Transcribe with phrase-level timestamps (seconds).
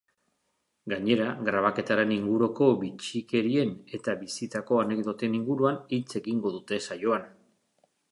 [0.91, 7.29] Gainera, grabaketaren inguruko bitxikerien eta bizitako anekdoten inguruan hitz egingo dute saioan.